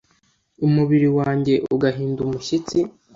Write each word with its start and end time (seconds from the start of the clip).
umubiri 0.65 1.07
wanjye 1.17 1.53
ugahinda 1.75 2.19
umushyitsi 2.27 2.79